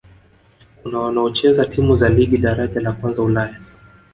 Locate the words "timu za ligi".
1.65-2.37